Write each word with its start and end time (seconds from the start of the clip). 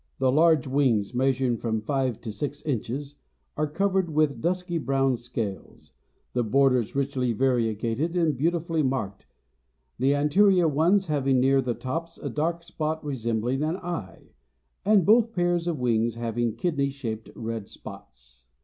The 0.17 0.31
large 0.31 0.65
wings, 0.65 1.13
measuring 1.13 1.57
from 1.57 1.79
five 1.83 2.19
to 2.21 2.31
six 2.31 2.63
inches, 2.65 3.17
are 3.55 3.67
covered 3.67 4.09
with 4.09 4.41
dusky 4.41 4.79
brown 4.79 5.15
scales, 5.15 5.91
the 6.33 6.41
borders 6.43 6.95
richly 6.95 7.33
variegated 7.33 8.15
and 8.15 8.35
beautifully 8.35 8.81
marked, 8.81 9.27
the 9.99 10.15
anterior 10.15 10.67
ones 10.67 11.05
having 11.05 11.39
near 11.39 11.61
the 11.61 11.75
tops 11.75 12.17
a 12.17 12.31
dark 12.31 12.63
spot 12.63 13.05
resembling 13.05 13.61
an 13.61 13.75
eye, 13.77 14.31
and 14.83 15.05
both 15.05 15.33
pairs 15.35 15.67
of 15.67 15.77
wings 15.77 16.15
having 16.15 16.55
kidney 16.55 16.89
shaped 16.89 17.29
red 17.35 17.69
spots. 17.69 18.47